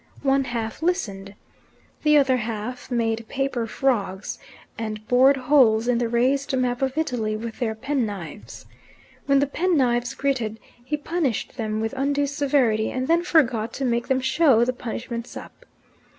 [0.23, 1.35] One half listened.
[2.01, 4.39] The other half made paper frogs,
[4.75, 8.65] and bored holes in the raised map of Italy with their penknives.
[9.27, 14.07] When the penknives gritted he punished them with undue severity, and then forgot to make
[14.07, 15.67] them show the punishments up.